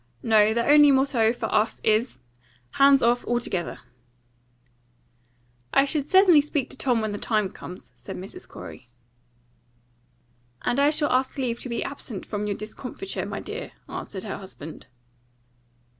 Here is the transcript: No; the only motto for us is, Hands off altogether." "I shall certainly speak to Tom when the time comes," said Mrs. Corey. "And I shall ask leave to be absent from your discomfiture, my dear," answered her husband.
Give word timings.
No; 0.23 0.51
the 0.51 0.65
only 0.65 0.89
motto 0.89 1.31
for 1.31 1.45
us 1.53 1.79
is, 1.83 2.17
Hands 2.71 3.03
off 3.03 3.23
altogether." 3.27 3.77
"I 5.71 5.85
shall 5.85 6.01
certainly 6.01 6.41
speak 6.41 6.71
to 6.71 6.75
Tom 6.75 7.01
when 7.01 7.11
the 7.11 7.19
time 7.19 7.51
comes," 7.51 7.91
said 7.95 8.17
Mrs. 8.17 8.47
Corey. 8.47 8.89
"And 10.63 10.79
I 10.79 10.89
shall 10.89 11.11
ask 11.11 11.37
leave 11.37 11.59
to 11.59 11.69
be 11.69 11.83
absent 11.83 12.25
from 12.25 12.47
your 12.47 12.57
discomfiture, 12.57 13.27
my 13.27 13.41
dear," 13.41 13.73
answered 13.87 14.23
her 14.23 14.39
husband. 14.39 14.87